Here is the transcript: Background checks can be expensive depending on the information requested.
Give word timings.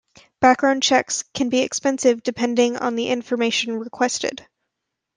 Background 0.39 0.81
checks 0.81 1.23
can 1.35 1.49
be 1.49 1.59
expensive 1.59 2.23
depending 2.23 2.75
on 2.75 2.95
the 2.95 3.07
information 3.09 3.77
requested. 3.77 4.47